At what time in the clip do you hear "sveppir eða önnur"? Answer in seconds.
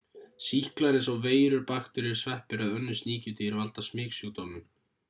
2.23-3.01